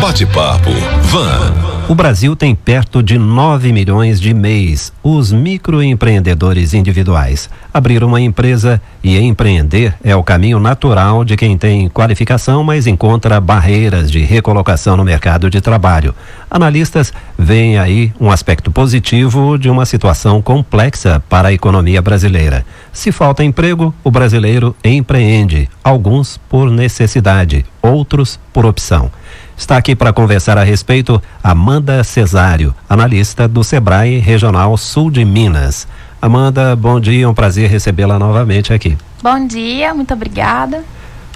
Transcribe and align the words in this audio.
Bate-papo 0.00 0.70
Van. 1.02 1.52
O 1.88 1.94
Brasil 1.94 2.36
tem 2.36 2.54
perto 2.54 3.02
de 3.02 3.18
9 3.18 3.72
milhões 3.72 4.20
de 4.20 4.32
MEIs, 4.32 4.92
os 5.02 5.32
microempreendedores 5.32 6.72
individuais. 6.72 7.50
Abrir 7.74 8.04
uma 8.04 8.20
empresa 8.20 8.80
e 9.02 9.18
empreender 9.18 9.94
é 10.04 10.14
o 10.14 10.22
caminho 10.22 10.60
natural 10.60 11.24
de 11.24 11.36
quem 11.36 11.58
tem 11.58 11.88
qualificação, 11.88 12.62
mas 12.62 12.86
encontra 12.86 13.40
barreiras 13.40 14.08
de 14.08 14.20
recolocação 14.20 14.96
no 14.96 15.04
mercado 15.04 15.50
de 15.50 15.60
trabalho. 15.60 16.14
Analistas 16.48 17.12
veem 17.36 17.78
aí 17.78 18.12
um 18.20 18.30
aspecto 18.30 18.70
positivo 18.70 19.58
de 19.58 19.68
uma 19.68 19.84
situação 19.84 20.40
complexa 20.40 21.20
para 21.28 21.48
a 21.48 21.52
economia 21.52 22.00
brasileira. 22.00 22.64
Se 22.92 23.10
falta 23.10 23.42
emprego, 23.42 23.92
o 24.04 24.10
brasileiro 24.10 24.76
empreende, 24.84 25.68
alguns 25.82 26.38
por 26.48 26.70
necessidade, 26.70 27.64
outros 27.82 28.38
por 28.52 28.64
opção. 28.64 29.10
Está 29.58 29.76
aqui 29.76 29.96
para 29.96 30.12
conversar 30.12 30.56
a 30.56 30.62
respeito 30.62 31.20
Amanda 31.42 32.04
Cesário, 32.04 32.72
analista 32.88 33.48
do 33.48 33.64
Sebrae 33.64 34.18
Regional 34.20 34.76
Sul 34.76 35.10
de 35.10 35.24
Minas. 35.24 35.88
Amanda, 36.22 36.76
bom 36.76 37.00
dia, 37.00 37.28
um 37.28 37.34
prazer 37.34 37.68
recebê-la 37.68 38.20
novamente 38.20 38.72
aqui. 38.72 38.96
Bom 39.20 39.48
dia, 39.48 39.92
muito 39.92 40.14
obrigada. 40.14 40.84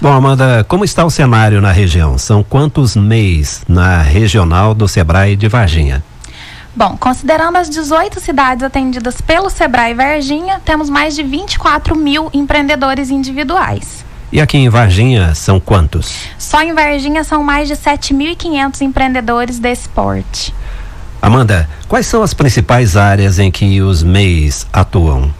Bom, 0.01 0.11
Amanda, 0.11 0.63
como 0.69 0.85
está 0.85 1.03
o 1.03 1.11
cenário 1.11 1.59
na 1.59 1.73
região? 1.73 2.17
São 2.17 2.41
quantos 2.41 2.95
MEIs 2.95 3.61
na 3.67 4.01
regional 4.01 4.73
do 4.73 4.87
Sebrae 4.87 5.35
de 5.35 5.49
Varginha? 5.49 6.01
Bom, 6.73 6.95
considerando 6.97 7.57
as 7.57 7.69
18 7.69 8.21
cidades 8.21 8.63
atendidas 8.63 9.19
pelo 9.19 9.49
Sebrae 9.49 9.93
Varginha, 9.93 10.61
temos 10.63 10.89
mais 10.89 11.13
de 11.13 11.23
24 11.23 11.93
mil 11.93 12.29
empreendedores 12.33 13.11
individuais. 13.11 14.03
E 14.33 14.41
aqui 14.41 14.57
em 14.57 14.67
Varginha 14.67 15.35
são 15.35 15.59
quantos? 15.59 16.11
Só 16.39 16.63
em 16.63 16.73
Varginha 16.73 17.23
são 17.23 17.43
mais 17.43 17.67
de 17.67 17.75
7.500 17.75 18.81
empreendedores 18.81 19.59
desse 19.59 19.87
porte. 19.87 20.51
Amanda, 21.21 21.69
quais 21.87 22.07
são 22.07 22.23
as 22.23 22.33
principais 22.33 22.97
áreas 22.97 23.37
em 23.37 23.51
que 23.51 23.79
os 23.79 24.01
MEIs 24.01 24.65
atuam? 24.73 25.31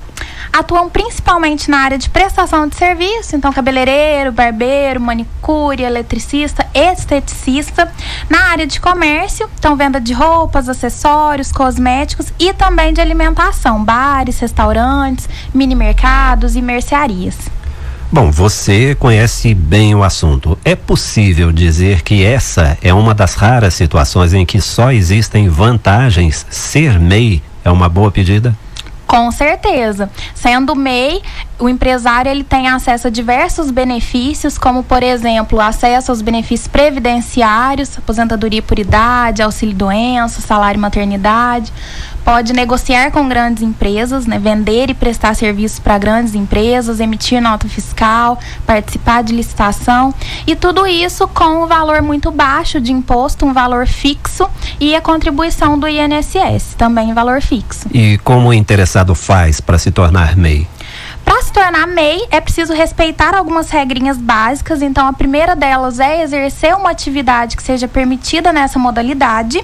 Atuam 0.54 0.92
principalmente 0.92 1.72
na 1.72 1.80
área 1.80 1.98
de 1.98 2.08
prestação 2.08 2.68
de 2.68 2.76
serviço, 2.76 3.36
então 3.36 3.52
cabeleireiro, 3.52 4.32
barbeiro, 4.32 5.02
manicure, 5.02 5.82
eletricista, 5.82 6.64
esteticista. 6.72 7.92
Na 8.30 8.52
área 8.52 8.68
de 8.68 8.80
comércio, 8.80 9.50
então 9.58 9.76
venda 9.76 10.00
de 10.00 10.14
roupas, 10.14 10.70
acessórios, 10.70 11.52
cosméticos 11.52 12.32
e 12.38 12.54
também 12.54 12.94
de 12.94 13.02
alimentação, 13.02 13.84
bares, 13.84 14.38
restaurantes, 14.38 15.28
mini 15.52 15.74
mercados 15.74 16.56
e 16.56 16.62
mercearias. 16.62 17.36
Bom, 18.14 18.30
você 18.30 18.94
conhece 18.94 19.56
bem 19.56 19.96
o 19.96 20.04
assunto. 20.04 20.56
É 20.64 20.76
possível 20.76 21.52
dizer 21.52 22.04
que 22.04 22.24
essa 22.24 22.78
é 22.80 22.94
uma 22.94 23.12
das 23.12 23.34
raras 23.34 23.74
situações 23.74 24.36
em 24.36 24.46
que 24.46 24.62
só 24.62 24.92
existem 24.92 25.50
vantagens? 25.50 26.46
Ser 26.48 27.00
MEI 27.00 27.42
é 27.66 27.72
uma 27.72 27.90
boa 27.90 28.12
pedida? 28.12 28.56
Com 29.08 29.32
certeza. 29.32 30.12
Sendo 30.36 30.76
MEI, 30.76 31.24
o 31.58 31.68
empresário 31.68 32.30
ele 32.30 32.44
tem 32.44 32.68
acesso 32.68 33.08
a 33.08 33.10
diversos 33.10 33.72
benefícios, 33.72 34.60
como 34.60 34.84
por 34.84 35.02
exemplo, 35.02 35.60
acesso 35.60 36.12
aos 36.12 36.22
benefícios 36.22 36.68
previdenciários, 36.68 37.98
aposentadoria 37.98 38.62
por 38.62 38.78
idade, 38.78 39.42
auxílio 39.42 39.74
doença, 39.74 40.40
salário 40.40 40.80
maternidade 40.80 41.74
pode 42.24 42.54
negociar 42.54 43.12
com 43.12 43.28
grandes 43.28 43.64
empresas, 43.64 44.26
né, 44.26 44.40
vender 44.40 44.90
e 44.90 44.94
prestar 44.94 45.36
serviços 45.36 45.80
para 45.80 45.98
grandes 45.98 46.36
empresas, 46.36 47.00
emitir 47.00 47.42
nota 47.42 47.68
fiscal, 47.68 48.40
participar 48.66 49.24
de 49.24 49.34
licitação 49.34 50.14
e 50.46 50.56
tudo 50.56 50.88
isso 50.88 51.28
com 51.28 51.64
um 51.64 51.68
valor 51.68 52.02
muito 52.02 52.32
baixo 52.32 52.80
de 52.80 52.92
imposto, 52.92 53.46
um 53.46 53.54
valor 53.54 53.88
fixo 53.88 54.50
e 54.80 54.96
a 54.96 55.02
contribuição 55.02 55.78
do 55.78 55.88
INSS, 55.88 56.76
também 56.78 57.14
valor 57.14 57.42
fixo. 57.42 57.88
E 57.94 58.18
como 58.20 58.50
o 58.50 58.54
interessado 58.54 59.14
faz 59.16 59.60
para 59.60 59.78
se 59.78 59.92
tornar 59.92 60.36
MEI? 60.36 60.68
Para 61.24 61.42
se 61.42 61.54
tornar 61.54 61.88
MEI, 61.88 62.28
é 62.30 62.42
preciso 62.42 62.74
respeitar 62.74 63.34
algumas 63.34 63.70
regrinhas 63.70 64.18
básicas. 64.18 64.82
Então, 64.82 65.08
a 65.08 65.14
primeira 65.14 65.56
delas 65.56 66.00
é 66.00 66.22
exercer 66.22 66.76
uma 66.76 66.92
atividade 66.92 67.56
que 67.56 67.64
seja 67.64 67.88
permitida 67.88 68.52
nessa 68.52 68.78
modalidade 68.78 69.64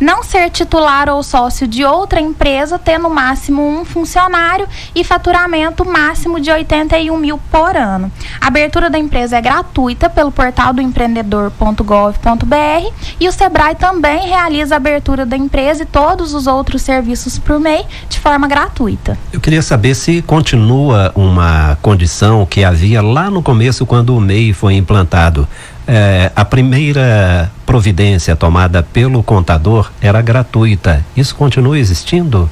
não 0.00 0.22
ser 0.22 0.50
titular 0.50 1.08
ou 1.08 1.22
sócio 1.22 1.66
de 1.66 1.84
outra 1.84 2.20
empresa, 2.20 2.78
ter 2.78 2.98
no 2.98 3.10
máximo 3.10 3.66
um 3.66 3.84
funcionário 3.84 4.66
e 4.94 5.04
faturamento 5.04 5.84
máximo 5.84 6.40
de 6.40 6.50
81 6.50 7.16
mil 7.16 7.38
por 7.50 7.76
ano. 7.76 8.10
A 8.40 8.46
abertura 8.46 8.88
da 8.88 8.98
empresa 8.98 9.36
é 9.36 9.40
gratuita 9.40 10.08
pelo 10.08 10.32
portal 10.32 10.72
do 10.72 10.80
empreendedor.gov.br 10.80 12.92
e 13.18 13.28
o 13.28 13.32
Sebrae 13.32 13.74
também 13.74 14.28
realiza 14.28 14.74
a 14.74 14.76
abertura 14.76 15.26
da 15.26 15.36
empresa 15.36 15.82
e 15.82 15.86
todos 15.86 16.34
os 16.34 16.46
outros 16.46 16.82
serviços 16.82 17.38
por 17.38 17.60
MEI 17.60 17.84
de 18.08 18.18
forma 18.18 18.48
gratuita. 18.48 19.18
Eu 19.32 19.40
queria 19.40 19.62
saber 19.62 19.94
se 19.94 20.22
continua 20.22 21.12
uma 21.14 21.76
condição 21.82 22.46
que 22.46 22.64
havia 22.64 23.02
lá 23.02 23.30
no 23.30 23.42
começo 23.42 23.86
quando 23.86 24.16
o 24.16 24.20
MEI 24.20 24.52
foi 24.52 24.74
implantado 24.74 25.46
é, 25.86 26.30
a 26.34 26.44
primeira 26.44 27.50
providência 27.66 28.36
tomada 28.36 28.82
pelo 28.82 29.22
contador 29.22 29.90
era 30.00 30.20
gratuita. 30.20 31.04
Isso 31.16 31.34
continua 31.34 31.78
existindo? 31.78 32.50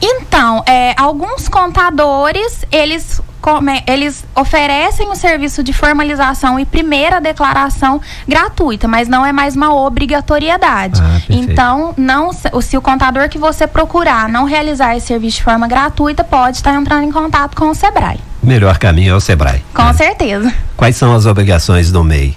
Então, 0.00 0.62
é, 0.66 0.94
alguns 0.98 1.48
contadores, 1.48 2.64
eles, 2.70 3.20
come, 3.40 3.82
eles 3.86 4.24
oferecem 4.34 5.08
o 5.08 5.14
serviço 5.14 5.62
de 5.62 5.72
formalização 5.72 6.60
e 6.60 6.66
primeira 6.66 7.20
declaração 7.20 8.00
gratuita, 8.28 8.86
mas 8.86 9.08
não 9.08 9.24
é 9.24 9.32
mais 9.32 9.56
uma 9.56 9.74
obrigatoriedade. 9.74 11.00
Ah, 11.00 11.20
então, 11.30 11.94
não, 11.96 12.30
se 12.32 12.76
o 12.76 12.82
contador 12.82 13.28
que 13.30 13.38
você 13.38 13.66
procurar 13.66 14.28
não 14.28 14.44
realizar 14.44 14.96
esse 14.96 15.06
serviço 15.06 15.38
de 15.38 15.44
forma 15.44 15.66
gratuita, 15.66 16.22
pode 16.22 16.58
estar 16.58 16.74
entrando 16.74 17.04
em 17.04 17.12
contato 17.12 17.56
com 17.56 17.70
o 17.70 17.74
SEBRAE 17.74 18.25
melhor 18.46 18.78
caminho 18.78 19.12
é 19.12 19.16
o 19.16 19.20
Sebrae. 19.20 19.62
Com 19.74 19.84
né? 19.84 19.92
certeza. 19.92 20.52
Quais 20.76 20.96
são 20.96 21.14
as 21.14 21.26
obrigações 21.26 21.90
do 21.90 22.02
MEI? 22.02 22.36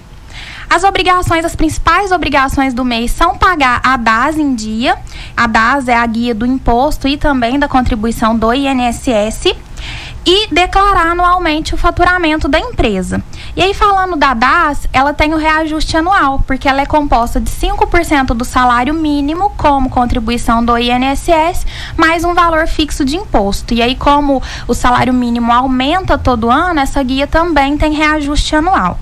As 0.68 0.84
obrigações, 0.84 1.44
as 1.44 1.56
principais 1.56 2.12
obrigações 2.12 2.72
do 2.72 2.84
MEI 2.84 3.08
são 3.08 3.36
pagar 3.36 3.80
a 3.82 3.96
DAS 3.96 4.38
em 4.38 4.54
dia. 4.54 4.96
A 5.36 5.48
DAS 5.48 5.88
é 5.88 5.96
a 5.96 6.06
guia 6.06 6.32
do 6.32 6.46
imposto 6.46 7.08
e 7.08 7.16
também 7.16 7.58
da 7.58 7.66
contribuição 7.66 8.36
do 8.36 8.52
INSS 8.54 9.52
e 10.24 10.54
declarar 10.54 11.10
anualmente 11.10 11.74
o 11.74 11.78
faturamento 11.78 12.46
da 12.48 12.60
empresa. 12.60 13.22
E 13.60 13.62
aí, 13.62 13.74
falando 13.74 14.16
da 14.16 14.32
DAS, 14.32 14.88
ela 14.90 15.12
tem 15.12 15.34
o 15.34 15.36
reajuste 15.36 15.94
anual, 15.94 16.42
porque 16.46 16.66
ela 16.66 16.80
é 16.80 16.86
composta 16.86 17.38
de 17.38 17.50
5% 17.50 18.28
do 18.28 18.42
salário 18.42 18.94
mínimo 18.94 19.50
como 19.50 19.90
contribuição 19.90 20.64
do 20.64 20.78
INSS, 20.78 21.66
mais 21.94 22.24
um 22.24 22.32
valor 22.32 22.66
fixo 22.66 23.04
de 23.04 23.18
imposto. 23.18 23.74
E 23.74 23.82
aí, 23.82 23.94
como 23.94 24.42
o 24.66 24.72
salário 24.72 25.12
mínimo 25.12 25.52
aumenta 25.52 26.16
todo 26.16 26.50
ano, 26.50 26.80
essa 26.80 27.02
guia 27.02 27.26
também 27.26 27.76
tem 27.76 27.92
reajuste 27.92 28.56
anual. 28.56 28.98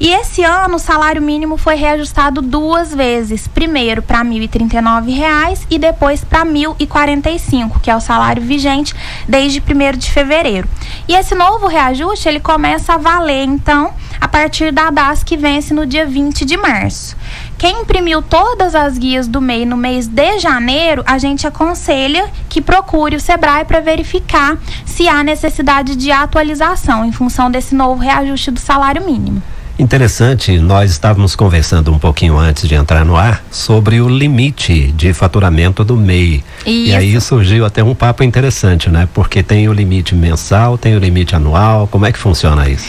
E 0.00 0.08
esse 0.08 0.42
ano 0.42 0.76
o 0.76 0.78
salário 0.78 1.20
mínimo 1.20 1.58
foi 1.58 1.74
reajustado 1.74 2.40
duas 2.40 2.94
vezes, 2.94 3.46
primeiro 3.46 4.00
para 4.00 4.22
R$ 4.22 4.30
1.039 4.30 5.66
e 5.70 5.78
depois 5.78 6.24
para 6.24 6.44
R$ 6.44 6.50
1.045, 6.50 7.80
que 7.82 7.90
é 7.90 7.96
o 7.96 8.00
salário 8.00 8.42
vigente 8.42 8.94
desde 9.28 9.60
1 9.60 9.98
de 9.98 10.10
fevereiro. 10.10 10.66
E 11.08 11.14
esse 11.14 11.34
novo 11.34 11.66
reajuste 11.66 12.28
ele 12.28 12.38
começa 12.38 12.92
a 12.92 12.98
valer 12.98 13.44
então 13.44 13.94
a 14.20 14.28
partir 14.28 14.70
da 14.70 14.90
DAS 14.90 15.24
que 15.24 15.38
vence 15.38 15.72
no 15.72 15.86
dia 15.86 16.04
20 16.04 16.44
de 16.44 16.54
março. 16.58 17.16
Quem 17.56 17.80
imprimiu 17.80 18.20
todas 18.20 18.74
as 18.74 18.98
guias 18.98 19.26
do 19.26 19.40
MEI 19.40 19.64
no 19.64 19.76
mês 19.76 20.06
de 20.06 20.38
janeiro, 20.38 21.02
a 21.06 21.16
gente 21.16 21.46
aconselha 21.46 22.30
que 22.50 22.60
procure 22.60 23.16
o 23.16 23.20
Sebrae 23.20 23.64
para 23.64 23.80
verificar 23.80 24.58
se 24.84 25.08
há 25.08 25.24
necessidade 25.24 25.96
de 25.96 26.12
atualização 26.12 27.06
em 27.06 27.10
função 27.10 27.50
desse 27.50 27.74
novo 27.74 28.02
reajuste 28.02 28.50
do 28.50 28.60
salário 28.60 29.02
mínimo. 29.06 29.42
Interessante, 29.78 30.58
nós 30.58 30.90
estávamos 30.90 31.36
conversando 31.36 31.92
um 31.92 31.98
pouquinho 32.00 32.36
antes 32.36 32.68
de 32.68 32.74
entrar 32.74 33.04
no 33.04 33.16
ar 33.16 33.44
sobre 33.48 34.00
o 34.00 34.08
limite 34.08 34.90
de 34.90 35.12
faturamento 35.12 35.84
do 35.84 35.96
MEI. 35.96 36.42
Isso. 36.66 36.90
E 36.90 36.94
aí 36.94 37.20
surgiu 37.20 37.64
até 37.64 37.82
um 37.84 37.94
papo 37.94 38.24
interessante, 38.24 38.90
né? 38.90 39.08
Porque 39.14 39.40
tem 39.40 39.68
o 39.68 39.72
limite 39.72 40.16
mensal, 40.16 40.76
tem 40.76 40.96
o 40.96 40.98
limite 40.98 41.36
anual, 41.36 41.86
como 41.86 42.06
é 42.06 42.10
que 42.10 42.18
funciona 42.18 42.68
isso? 42.68 42.88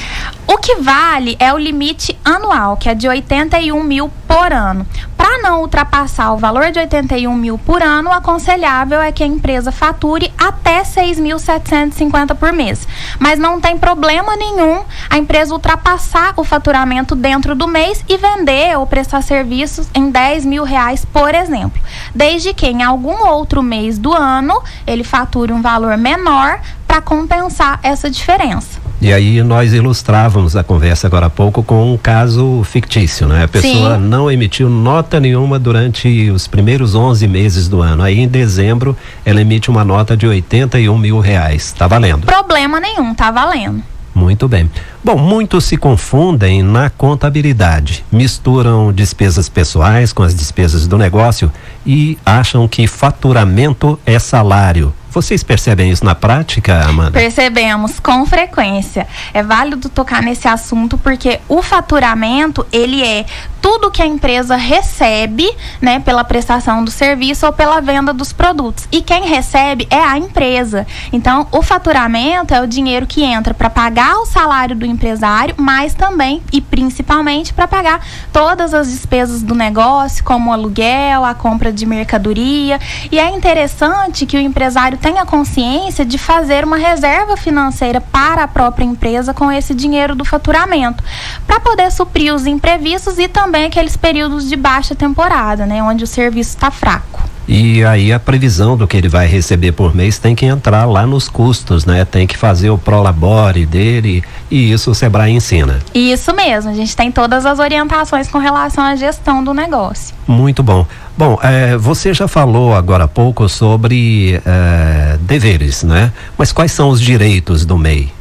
O 0.51 0.57
que 0.57 0.77
vale 0.77 1.37
é 1.39 1.53
o 1.53 1.59
limite 1.59 2.19
anual, 2.25 2.75
que 2.75 2.89
é 2.89 2.95
de 2.95 3.07
81 3.07 3.83
mil 3.83 4.09
por 4.27 4.51
ano. 4.51 4.83
Para 5.15 5.37
não 5.43 5.61
ultrapassar 5.61 6.33
o 6.33 6.37
valor 6.37 6.71
de 6.71 6.79
81 6.79 7.31
mil 7.35 7.55
por 7.55 7.83
ano, 7.83 8.09
o 8.09 8.13
aconselhável 8.13 8.99
é 8.99 9.11
que 9.11 9.23
a 9.23 9.27
empresa 9.27 9.71
fature 9.71 10.33
até 10.35 10.81
6.750 10.81 12.33
por 12.33 12.51
mês. 12.51 12.87
Mas 13.19 13.37
não 13.37 13.61
tem 13.61 13.77
problema 13.77 14.35
nenhum 14.35 14.83
a 15.07 15.19
empresa 15.19 15.53
ultrapassar 15.53 16.33
o 16.35 16.43
faturamento 16.43 17.15
dentro 17.15 17.53
do 17.53 17.67
mês 17.67 18.03
e 18.09 18.17
vender 18.17 18.75
ou 18.75 18.87
prestar 18.87 19.21
serviços 19.21 19.87
em 19.93 20.09
10 20.09 20.45
mil 20.45 20.63
reais, 20.63 21.05
por 21.05 21.35
exemplo. 21.35 21.79
Desde 22.15 22.55
que 22.55 22.65
em 22.65 22.81
algum 22.81 23.23
outro 23.27 23.61
mês 23.61 23.99
do 23.99 24.11
ano 24.11 24.59
ele 24.87 25.03
fature 25.03 25.53
um 25.53 25.61
valor 25.61 25.95
menor 25.95 26.59
para 26.87 27.03
compensar 27.03 27.79
essa 27.83 28.09
diferença. 28.09 28.88
E 29.01 29.13
aí 29.13 29.41
nós 29.43 29.71
ilustrávamos 29.71 30.57
a 30.57 30.63
conversa 30.63 31.07
agora 31.07 31.27
há 31.27 31.29
pouco 31.29 31.63
com 31.63 31.93
um 31.93 31.97
caso 31.97 32.61
fictício, 32.65 33.27
né? 33.27 33.45
A 33.45 33.47
pessoa 33.47 33.95
Sim. 33.95 34.01
não 34.01 34.29
emitiu 34.29 34.69
nota 34.69 35.21
nenhuma 35.21 35.57
durante 35.57 36.29
os 36.29 36.47
primeiros 36.47 36.95
11 36.95 37.25
meses 37.25 37.69
do 37.69 37.81
ano. 37.81 38.03
Aí 38.03 38.19
em 38.19 38.27
dezembro 38.27 38.97
ela 39.23 39.39
emite 39.39 39.69
uma 39.69 39.85
nota 39.85 40.17
de 40.17 40.27
81 40.27 40.97
mil 40.97 41.19
reais. 41.19 41.71
Tá 41.71 41.87
valendo? 41.87 42.25
Problema 42.25 42.79
nenhum, 42.81 43.13
tá 43.13 43.31
valendo. 43.31 43.81
Muito 44.13 44.49
bem. 44.49 44.69
Bom, 45.01 45.17
muitos 45.17 45.63
se 45.63 45.77
confundem 45.77 46.61
na 46.61 46.89
contabilidade, 46.89 48.03
misturam 48.11 48.91
despesas 48.91 49.47
pessoais 49.47 50.11
com 50.11 50.23
as 50.23 50.35
despesas 50.35 50.87
do 50.87 50.97
negócio 50.97 51.49
e 51.85 52.17
acham 52.25 52.67
que 52.67 52.85
faturamento 52.85 53.97
é 54.05 54.19
salário. 54.19 54.93
Vocês 55.11 55.43
percebem 55.43 55.89
isso 55.89 56.05
na 56.05 56.13
prática, 56.13 56.85
Amanda? 56.85 57.19
Percebemos 57.19 57.99
com 57.99 58.25
frequência. 58.25 59.07
É 59.33 59.41
válido 59.41 59.89
tocar 59.89 60.21
nesse 60.21 60.47
assunto 60.47 60.97
porque 60.97 61.39
o 61.47 61.61
faturamento, 61.61 62.65
ele 62.71 63.03
é 63.03 63.25
tudo 63.61 63.91
que 63.91 64.01
a 64.01 64.05
empresa 64.05 64.55
recebe, 64.55 65.49
né, 65.81 65.99
pela 65.99 66.23
prestação 66.23 66.83
do 66.83 66.91
serviço 66.91 67.45
ou 67.45 67.53
pela 67.53 67.81
venda 67.81 68.13
dos 68.13 68.31
produtos. 68.31 68.87
E 68.91 69.01
quem 69.01 69.25
recebe 69.25 69.87
é 69.89 70.01
a 70.01 70.17
empresa. 70.17 70.87
Então, 71.11 71.47
o 71.51 71.61
faturamento 71.61 72.53
é 72.53 72.61
o 72.61 72.67
dinheiro 72.67 73.05
que 73.05 73.23
entra 73.23 73.53
para 73.53 73.69
pagar 73.69 74.17
o 74.19 74.25
salário 74.25 74.75
do 74.75 74.85
empresário, 74.85 75.55
mas 75.57 75.93
também 75.93 76.41
e 76.51 76.61
principalmente 76.61 77.53
para 77.53 77.67
pagar 77.67 78.05
todas 78.31 78.73
as 78.73 78.89
despesas 78.89 79.41
do 79.41 79.53
negócio, 79.53 80.23
como 80.23 80.49
o 80.49 80.53
aluguel, 80.53 81.25
a 81.25 81.33
compra 81.33 81.71
de 81.71 81.85
mercadoria. 81.85 82.79
E 83.11 83.19
é 83.19 83.29
interessante 83.29 84.25
que 84.25 84.37
o 84.37 84.41
empresário 84.41 84.97
tenha 84.97 85.25
consciência 85.25 86.05
de 86.05 86.17
fazer 86.17 86.63
uma 86.63 86.77
reserva 86.77 87.35
financeira 87.35 87.99
para 87.99 88.43
a 88.43 88.47
própria 88.47 88.85
empresa 88.85 89.33
com 89.33 89.51
esse 89.51 89.73
dinheiro 89.73 90.15
do 90.15 90.23
faturamento, 90.23 91.03
para 91.45 91.59
poder 91.59 91.91
suprir 91.91 92.33
os 92.33 92.45
imprevistos 92.47 93.19
e 93.19 93.27
também 93.27 93.48
aqueles 93.65 93.97
períodos 93.97 94.47
de 94.47 94.55
baixa 94.55 94.95
temporada, 94.95 95.65
né, 95.65 95.81
onde 95.81 96.03
o 96.03 96.07
serviço 96.07 96.51
está 96.51 96.71
fraco. 96.71 97.29
E 97.51 97.83
aí 97.83 98.13
a 98.13 98.19
previsão 98.19 98.77
do 98.77 98.87
que 98.87 98.95
ele 98.95 99.09
vai 99.09 99.25
receber 99.25 99.71
por 99.71 99.95
mês 99.95 100.19
tem 100.19 100.35
que 100.35 100.45
entrar 100.45 100.85
lá 100.85 101.07
nos 101.07 101.27
custos, 101.27 101.83
né? 101.83 102.05
Tem 102.05 102.27
que 102.27 102.37
fazer 102.37 102.69
o 102.69 102.77
prolabore 102.77 103.65
dele 103.65 104.23
e 104.51 104.71
isso 104.71 104.91
o 104.91 104.95
Sebrae 104.95 105.31
ensina. 105.31 105.79
Isso 105.91 106.31
mesmo, 106.31 106.69
a 106.69 106.75
gente 106.75 106.95
tem 106.95 107.11
todas 107.11 107.47
as 107.47 107.57
orientações 107.57 108.27
com 108.27 108.37
relação 108.37 108.83
à 108.83 108.95
gestão 108.95 109.43
do 109.43 109.51
negócio. 109.51 110.13
Muito 110.27 110.61
bom. 110.61 110.85
Bom, 111.17 111.39
é, 111.41 111.75
você 111.75 112.13
já 112.13 112.27
falou 112.27 112.75
agora 112.75 113.05
há 113.05 113.07
pouco 113.07 113.49
sobre 113.49 114.39
é, 114.45 115.17
deveres, 115.21 115.81
né? 115.81 116.13
Mas 116.37 116.51
quais 116.51 116.71
são 116.71 116.89
os 116.89 117.01
direitos 117.01 117.65
do 117.65 117.79
MEI? 117.79 118.18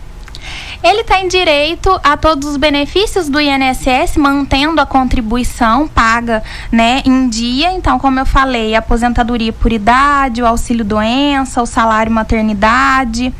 Ele 0.82 1.02
tem 1.02 1.26
direito 1.26 1.98
a 2.04 2.16
todos 2.16 2.48
os 2.48 2.56
benefícios 2.56 3.28
do 3.28 3.40
INSS, 3.40 4.16
mantendo 4.16 4.80
a 4.80 4.86
contribuição 4.86 5.88
paga 5.88 6.42
né, 6.70 7.02
em 7.04 7.28
dia. 7.28 7.72
Então, 7.72 7.98
como 7.98 8.20
eu 8.20 8.26
falei, 8.26 8.74
aposentadoria 8.74 9.52
por 9.52 9.72
idade, 9.72 10.42
o 10.42 10.46
auxílio 10.46 10.84
doença, 10.84 11.60
o 11.60 11.66
salário 11.66 12.12
maternidade, 12.12 13.34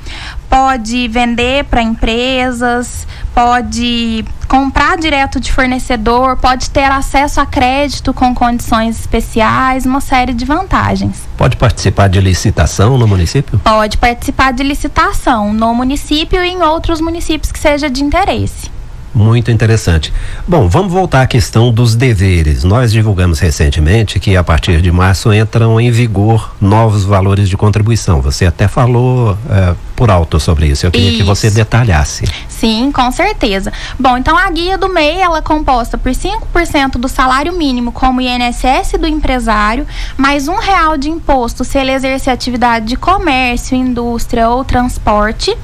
pode 0.49 1.07
vender 1.09 1.65
para 1.65 1.81
empresas, 1.81 3.07
pode 3.35 4.25
comprar 4.49 4.97
direto 4.97 5.39
de 5.39 5.53
fornecedor, 5.53 6.37
pode 6.39 6.71
ter 6.71 6.91
acesso 6.91 7.41
a 7.41 7.47
crédito 7.47 8.15
com 8.15 8.35
condições 8.35 8.99
especiais, 8.99 9.85
uma 9.85 10.01
série 10.01 10.33
de 10.33 10.45
vantagens. 10.45 11.29
Pode 11.37 11.57
participar 11.57 12.09
de 12.09 12.21
licitação 12.21 12.97
no 12.97 13.07
município? 13.07 13.59
Pode 13.59 13.99
participar 13.99 14.53
de 14.53 14.63
licitação 14.63 15.53
no 15.53 15.75
município 15.75 16.43
e 16.43 16.49
em 16.49 16.63
outros 16.63 17.01
municípios 17.01 17.53
que 17.53 17.59
seja 17.59 17.91
de 17.91 18.03
interesse. 18.03 18.78
Muito 19.19 19.51
interessante. 19.51 20.13
Bom, 20.47 20.69
vamos 20.69 20.93
voltar 20.93 21.23
à 21.23 21.27
questão 21.27 21.73
dos 21.73 21.97
deveres. 21.97 22.63
Nós 22.63 22.93
divulgamos 22.93 23.41
recentemente 23.41 24.21
que 24.21 24.37
a 24.37 24.45
partir 24.45 24.81
de 24.81 24.93
março 24.93 25.33
entram 25.33 25.81
em 25.81 25.91
vigor 25.91 26.55
novos 26.61 27.05
valores 27.05 27.49
de 27.49 27.57
contribuição. 27.57 28.21
Você 28.23 28.47
até 28.47 28.69
falou 28.69 29.33
uh, 29.33 29.77
por 29.97 30.09
alto 30.09 30.39
sobre 30.39 30.69
isso. 30.69 30.87
Eu 30.87 30.93
queria 30.93 31.09
isso. 31.09 31.19
que 31.19 31.25
você 31.25 31.51
detalhasse. 31.51 32.27
Sim, 32.49 32.93
com 32.93 33.11
certeza. 33.11 33.73
Bom, 33.99 34.17
então 34.17 34.39
a 34.39 34.49
guia 34.51 34.79
do 34.79 34.89
MEI 34.89 35.21
ela 35.21 35.39
é 35.39 35.43
composta 35.43 35.99
por 35.99 36.13
5% 36.13 36.93
do 36.93 37.09
salário 37.09 37.53
mínimo 37.53 37.91
como 37.91 38.21
INSS 38.21 38.93
do 39.01 39.07
empresário, 39.09 39.85
mais 40.17 40.47
um 40.47 40.59
real 40.59 40.97
de 40.97 41.11
imposto 41.11 41.65
se 41.65 41.77
ele 41.77 41.91
exercer 41.91 42.33
atividade 42.33 42.87
de 42.87 42.97
comércio, 42.97 43.77
indústria 43.77 44.49
ou 44.49 44.65
transporte 44.65 45.57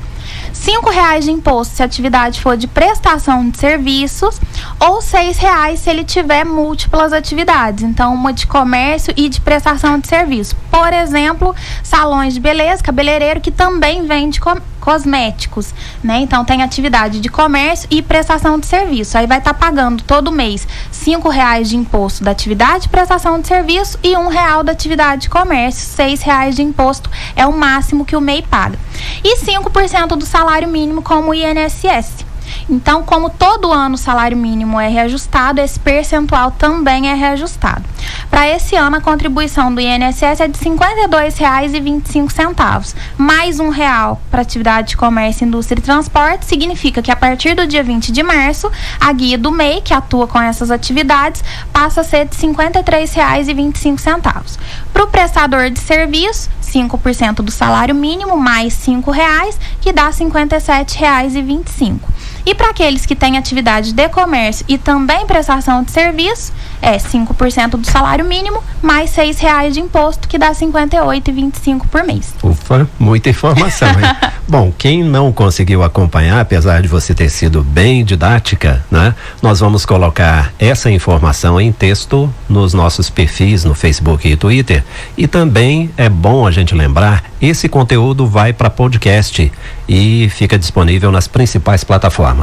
cinco 0.55 0.89
reais 0.89 1.25
de 1.25 1.31
imposto 1.31 1.75
se 1.77 1.83
a 1.83 1.87
atividade 1.87 2.41
for 2.41 2.57
de 2.57 2.67
prestação 2.67 3.51
de 3.51 3.59
serviços 3.59 4.41
ou 4.81 5.03
seis 5.03 5.37
reais 5.37 5.81
se 5.81 5.91
ele 5.91 6.05
tiver 6.05 6.45
múltiplas 6.45 7.13
atividades, 7.13 7.85
então 7.85 8.15
uma 8.15 8.33
de 8.33 8.47
comércio 8.47 9.13
e 9.17 9.29
de 9.29 9.41
prestação 9.41 9.99
de 9.99 10.09
serviço. 10.09 10.57
Por 10.71 10.93
exemplo, 10.93 11.55
salões 11.83 12.35
de 12.35 12.41
beleza, 12.41 12.83
cabeleireiro 12.83 13.41
que 13.41 13.51
também 13.51 14.07
vende 14.07 14.41
cosméticos, 14.85 15.73
né? 16.03 16.19
Então 16.19 16.45
tem 16.45 16.63
atividade 16.63 17.19
de 17.19 17.31
comércio 17.31 17.89
e 17.91 18.03
prestação 18.03 18.59
de 18.59 18.67
serviço. 18.67 19.17
Aí 19.17 19.27
vai 19.27 19.39
estar 19.39 19.55
tá 19.55 19.59
pagando 19.59 20.03
todo 20.03 20.31
mês 20.31 20.69
cinco 20.93 21.31
reais 21.31 21.71
de 21.71 21.77
imposto 21.77 22.23
da 22.23 22.31
atividade 22.31 22.83
de 22.83 22.89
prestação 22.91 23.41
de 23.41 23.49
serviço 23.49 23.99
e 24.03 24.15
um 24.15 24.29
real 24.29 24.63
da 24.63 24.73
atividade 24.73 25.23
de 25.23 25.31
comércio. 25.31 25.87
Seis 25.87 26.21
reais 26.21 26.55
de 26.55 26.63
imposto 26.63 27.11
é 27.35 27.47
o 27.47 27.53
máximo 27.53 28.05
que 28.05 28.15
o 28.15 28.21
MEI 28.21 28.43
paga. 28.43 28.79
E 29.23 29.39
5% 29.39 30.17
do 30.17 30.27
salário 30.27 30.69
mínimo 30.69 31.01
como 31.01 31.31
o 31.31 31.35
INSS. 31.35 32.24
Então, 32.69 33.03
como 33.03 33.29
todo 33.29 33.73
ano 33.73 33.95
o 33.95 33.99
salário 33.99 34.37
mínimo 34.37 34.81
é 34.81 34.89
reajustado, 34.89 35.61
esse 35.61 35.79
percentual 35.79 36.51
também 36.51 37.11
é 37.11 37.15
reajustado. 37.15 37.85
Para 38.31 38.49
esse 38.49 38.75
ano, 38.75 38.97
a 38.97 39.01
contribuição 39.01 39.73
do 39.75 39.81
INSS 39.81 40.41
é 40.41 40.49
de 40.49 40.59
R$ 40.59 40.71
52,25. 40.71 42.95
Mais 43.19 43.61
um 43.61 43.69
real 43.69 44.19
para 44.31 44.41
atividade 44.43 44.89
de 44.89 44.97
comércio, 44.97 45.47
indústria 45.47 45.79
e 45.79 45.83
transporte 45.83 46.47
significa 46.47 47.03
que 47.03 47.11
a 47.11 47.17
partir 47.17 47.55
do 47.55 47.67
dia 47.67 47.83
20 47.83 48.13
de 48.13 48.23
março, 48.23 48.71
a 48.99 49.13
guia 49.13 49.37
do 49.37 49.51
MEI, 49.51 49.83
que 49.83 49.93
atua 49.93 50.27
com 50.27 50.41
essas 50.41 50.71
atividades, 50.71 51.45
passa 51.73 52.01
a 52.01 52.05
ser 52.05 52.27
de 52.27 52.37
R$ 52.37 52.55
53,25. 52.55 54.59
Para 54.93 55.05
o 55.05 55.09
prestador 55.09 55.71
de 55.71 55.81
serviço, 55.81 56.51
5% 56.63 57.37
do 57.37 57.51
salário 57.51 57.95
mínimo 57.95 58.37
mais 58.37 58.87
R$ 58.87 59.01
reais, 59.13 59.59
que 59.81 59.91
dá 59.93 60.07
R$ 60.07 60.13
57,25. 60.13 62.14
E 62.47 62.55
para 62.55 62.71
aqueles 62.71 63.07
que 63.07 63.17
têm 63.17 63.39
atividade 63.39 63.93
de 63.93 64.09
comércio 64.09 64.65
e 64.69 64.77
também 64.77 65.27
prestação 65.27 65.83
de 65.83 65.91
serviço, 65.91 66.53
é 66.83 66.99
5% 66.99 67.71
do 67.71 67.87
salário 67.87 68.25
mínimo 68.25 68.63
mais 68.83 69.17
R$ 69.17 69.35
reais 69.39 69.73
de 69.73 69.81
imposto, 69.81 70.29
que 70.29 70.37
dá 70.37 70.49
R$ 70.49 70.55
58,25 70.55 71.87
por 71.91 72.05
mês. 72.05 72.35
Ufa, 72.43 72.89
muita 72.99 73.31
informação, 73.31 73.89
hein? 73.89 74.17
Bom, 74.47 74.71
quem 74.77 75.03
não 75.03 75.33
conseguiu 75.33 75.83
acompanhar, 75.83 76.41
apesar 76.41 76.83
de 76.83 76.89
você 76.89 77.15
ter 77.15 77.31
sido 77.31 77.63
bem 77.63 78.05
didática, 78.05 78.85
né? 78.91 79.15
Nós 79.41 79.61
vamos 79.61 79.87
colocar 79.87 80.53
essa 80.59 80.91
informação 80.91 81.59
em 81.59 81.73
texto 81.73 82.33
nos 82.47 82.75
nossos 82.75 83.09
perfis 83.09 83.65
no 83.65 83.75
Facebook 83.75 84.29
e 84.29 84.37
Twitter. 84.37 84.85
E 85.17 85.27
também 85.27 85.91
é 85.97 86.11
bom 86.11 86.47
a 86.47 86.51
gente 86.51 86.75
lembrar, 86.75 87.25
esse 87.41 87.69
conteúdo 87.69 88.27
vai 88.27 88.53
para 88.53 88.69
podcast 88.69 89.51
e 89.89 90.29
fica 90.31 90.59
disponível 90.59 91.11
nas 91.11 91.27
principais 91.27 91.83
plataformas. 91.83 92.34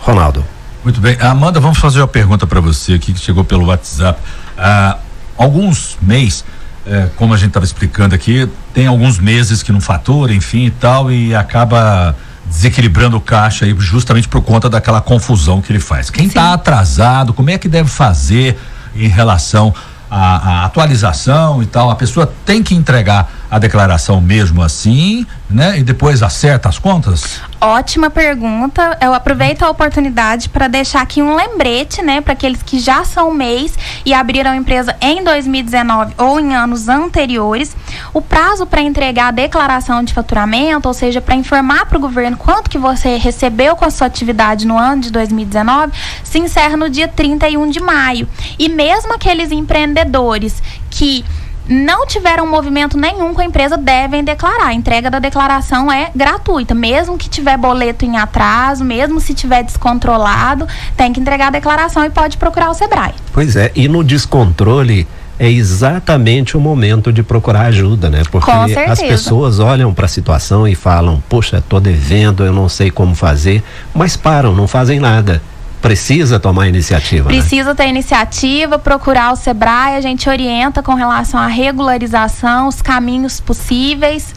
Ronaldo. 0.00 0.44
Muito 0.84 1.00
bem. 1.00 1.16
Amanda, 1.20 1.58
vamos 1.58 1.78
fazer 1.78 2.00
uma 2.00 2.08
pergunta 2.08 2.46
para 2.46 2.60
você 2.60 2.94
aqui 2.94 3.12
que 3.12 3.18
chegou 3.18 3.44
pelo 3.44 3.66
WhatsApp. 3.66 4.20
Há 4.56 4.98
alguns 5.36 5.96
meses, 6.00 6.44
eh, 6.86 7.08
como 7.16 7.34
a 7.34 7.36
gente 7.36 7.48
estava 7.48 7.66
explicando 7.66 8.14
aqui, 8.14 8.48
tem 8.72 8.86
alguns 8.86 9.18
meses 9.18 9.62
que 9.62 9.72
não 9.72 9.80
fatura, 9.80 10.32
enfim 10.32 10.66
e 10.66 10.70
tal, 10.70 11.10
e 11.10 11.34
acaba 11.34 12.14
desequilibrando 12.48 13.16
o 13.16 13.20
caixa 13.20 13.64
aí 13.64 13.74
justamente 13.78 14.28
por 14.28 14.40
conta 14.42 14.70
daquela 14.70 15.00
confusão 15.00 15.60
que 15.60 15.72
ele 15.72 15.80
faz. 15.80 16.10
Quem 16.10 16.26
está 16.26 16.52
atrasado, 16.52 17.34
como 17.34 17.50
é 17.50 17.58
que 17.58 17.68
deve 17.68 17.88
fazer 17.88 18.56
em 18.94 19.08
relação 19.08 19.74
à, 20.08 20.60
à 20.60 20.64
atualização 20.66 21.62
e 21.62 21.66
tal? 21.66 21.90
A 21.90 21.96
pessoa 21.96 22.32
tem 22.44 22.62
que 22.62 22.74
entregar 22.74 23.28
a 23.50 23.58
declaração 23.58 24.20
mesmo 24.20 24.62
assim, 24.62 25.26
né? 25.48 25.78
E 25.78 25.82
depois 25.82 26.22
acerta 26.22 26.68
as 26.68 26.78
contas? 26.78 27.40
Ótima 27.60 28.10
pergunta. 28.10 28.98
Eu 29.00 29.14
aproveito 29.14 29.62
a 29.62 29.70
oportunidade 29.70 30.48
para 30.48 30.68
deixar 30.68 31.02
aqui 31.02 31.22
um 31.22 31.34
lembrete, 31.34 32.02
né, 32.02 32.20
para 32.20 32.32
aqueles 32.32 32.62
que 32.62 32.78
já 32.78 33.04
são 33.04 33.32
mês 33.32 33.74
e 34.04 34.12
abriram 34.12 34.54
empresa 34.54 34.94
em 35.00 35.22
2019 35.22 36.14
ou 36.18 36.38
em 36.38 36.54
anos 36.54 36.88
anteriores. 36.88 37.76
O 38.12 38.20
prazo 38.20 38.66
para 38.66 38.82
entregar 38.82 39.28
a 39.28 39.30
declaração 39.30 40.02
de 40.02 40.12
faturamento, 40.12 40.88
ou 40.88 40.94
seja, 40.94 41.20
para 41.20 41.34
informar 41.34 41.86
para 41.86 41.98
o 41.98 42.00
governo 42.00 42.36
quanto 42.36 42.68
que 42.68 42.78
você 42.78 43.16
recebeu 43.16 43.76
com 43.76 43.84
a 43.84 43.90
sua 43.90 44.06
atividade 44.06 44.66
no 44.66 44.76
ano 44.76 45.02
de 45.02 45.10
2019, 45.10 45.92
se 46.22 46.38
encerra 46.38 46.76
no 46.76 46.90
dia 46.90 47.08
31 47.08 47.70
de 47.70 47.80
maio. 47.80 48.28
E 48.58 48.68
mesmo 48.68 49.14
aqueles 49.14 49.50
empreendedores 49.50 50.62
que 50.90 51.24
não 51.68 52.06
tiveram 52.06 52.46
movimento 52.46 52.96
nenhum 52.96 53.34
com 53.34 53.40
a 53.40 53.44
empresa, 53.44 53.76
devem 53.76 54.22
declarar. 54.22 54.68
A 54.68 54.74
entrega 54.74 55.10
da 55.10 55.18
declaração 55.18 55.90
é 55.90 56.10
gratuita, 56.14 56.74
mesmo 56.74 57.18
que 57.18 57.28
tiver 57.28 57.56
boleto 57.56 58.04
em 58.04 58.16
atraso, 58.16 58.84
mesmo 58.84 59.20
se 59.20 59.34
tiver 59.34 59.62
descontrolado, 59.62 60.66
tem 60.96 61.12
que 61.12 61.20
entregar 61.20 61.48
a 61.48 61.50
declaração 61.50 62.04
e 62.04 62.10
pode 62.10 62.36
procurar 62.36 62.70
o 62.70 62.74
Sebrae. 62.74 63.14
Pois 63.32 63.56
é, 63.56 63.70
e 63.74 63.88
no 63.88 64.04
descontrole 64.04 65.06
é 65.38 65.50
exatamente 65.50 66.56
o 66.56 66.60
momento 66.60 67.12
de 67.12 67.22
procurar 67.22 67.66
ajuda, 67.66 68.08
né? 68.08 68.22
Porque 68.30 68.50
as 68.50 69.00
pessoas 69.00 69.58
olham 69.58 69.92
para 69.92 70.06
a 70.06 70.08
situação 70.08 70.66
e 70.66 70.74
falam: 70.74 71.22
"Poxa, 71.28 71.62
tô 71.68 71.78
devendo, 71.78 72.42
eu 72.42 72.52
não 72.52 72.68
sei 72.68 72.90
como 72.90 73.14
fazer", 73.14 73.62
mas 73.94 74.16
param, 74.16 74.54
não 74.54 74.66
fazem 74.66 74.98
nada 74.98 75.42
precisa 75.86 76.40
tomar 76.40 76.68
iniciativa. 76.68 77.30
Né? 77.30 77.38
Precisa 77.38 77.70
né? 77.70 77.74
ter 77.74 77.88
iniciativa, 77.88 78.78
procurar 78.78 79.32
o 79.32 79.36
Sebrae, 79.36 79.96
a 79.96 80.00
gente 80.00 80.28
orienta 80.28 80.82
com 80.82 80.94
relação 80.94 81.38
à 81.38 81.46
regularização, 81.46 82.68
os 82.68 82.82
caminhos 82.82 83.40
possíveis. 83.40 84.34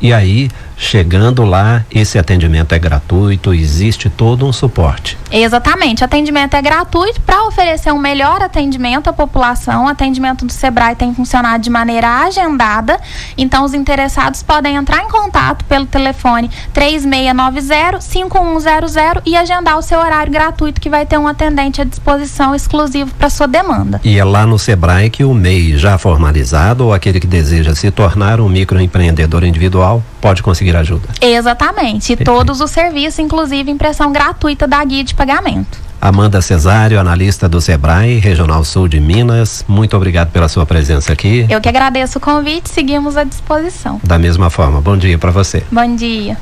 E 0.00 0.12
aí, 0.12 0.50
chegando 0.76 1.44
lá, 1.44 1.84
esse 1.90 2.18
atendimento 2.18 2.74
é 2.74 2.78
gratuito, 2.78 3.54
existe 3.54 4.10
todo 4.10 4.46
um 4.46 4.52
suporte. 4.52 5.16
Exatamente, 5.30 6.04
atendimento 6.04 6.54
é 6.54 6.62
gratuito 6.62 7.20
para 7.20 7.46
oferecer 7.46 7.92
um 7.92 7.98
melhor 7.98 8.42
atendimento 8.42 9.08
à 9.08 9.12
população. 9.12 9.84
O 9.84 9.88
atendimento 9.88 10.44
do 10.44 10.52
Sebrae 10.52 10.94
tem 10.94 11.14
funcionado 11.14 11.62
de 11.62 11.70
maneira 11.70 12.20
agendada, 12.20 13.00
então 13.36 13.64
os 13.64 13.74
interessados 13.74 14.42
podem 14.42 14.76
entrar 14.76 15.02
em 15.02 15.08
contato 15.08 15.64
pelo 15.64 15.86
telefone 15.86 16.50
3690-5100 16.74 19.22
e 19.24 19.36
agendar 19.36 19.78
o 19.78 19.82
seu 19.82 19.98
horário 19.98 20.32
gratuito 20.32 20.80
que 20.80 20.90
vai 20.90 21.06
ter 21.06 21.18
um 21.18 21.26
atendente 21.26 21.80
à 21.80 21.84
disposição 21.84 22.54
exclusivo 22.54 23.12
para 23.14 23.30
sua 23.30 23.48
demanda. 23.48 24.00
E 24.04 24.18
é 24.18 24.24
lá 24.24 24.46
no 24.46 24.58
Sebrae 24.58 25.10
que 25.10 25.24
o 25.24 25.34
MEI 25.34 25.76
já 25.76 25.98
formalizado 25.98 26.86
ou 26.86 26.92
aquele 26.92 27.20
que 27.20 27.26
deseja 27.26 27.74
se 27.74 27.90
tornar 27.90 28.40
um 28.40 28.48
microempreendedor 28.48 29.44
individual 29.44 30.02
pode 30.20 30.42
conseguir 30.42 30.61
ajuda. 30.70 31.08
Exatamente. 31.20 32.12
E 32.12 32.16
todos 32.16 32.60
os 32.60 32.70
serviços, 32.70 33.18
inclusive 33.18 33.70
impressão 33.70 34.12
gratuita 34.12 34.66
da 34.66 34.82
guia 34.84 35.04
de 35.04 35.14
pagamento. 35.14 35.78
Amanda 36.00 36.42
Cesário, 36.42 36.98
analista 36.98 37.48
do 37.48 37.60
Sebrae, 37.60 38.18
Regional 38.18 38.64
Sul 38.64 38.88
de 38.88 38.98
Minas, 38.98 39.64
muito 39.68 39.96
obrigado 39.96 40.32
pela 40.32 40.48
sua 40.48 40.66
presença 40.66 41.12
aqui. 41.12 41.46
Eu 41.48 41.60
que 41.60 41.68
agradeço 41.68 42.18
o 42.18 42.20
convite, 42.20 42.68
seguimos 42.68 43.16
à 43.16 43.22
disposição. 43.22 44.00
Da 44.02 44.18
mesma 44.18 44.50
forma, 44.50 44.80
bom 44.80 44.96
dia 44.96 45.16
para 45.16 45.30
você. 45.30 45.62
Bom 45.70 45.94
dia. 45.94 46.36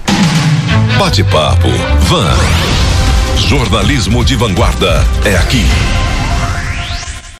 Bate-papo, 0.99 1.69
Van. 2.01 2.37
Jornalismo 3.37 4.25
de 4.25 4.35
vanguarda 4.35 5.05
é 5.27 5.37
aqui. 5.37 5.67